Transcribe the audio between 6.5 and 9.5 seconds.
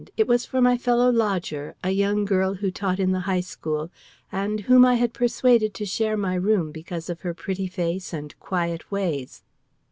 because of her pretty face and quiet ways.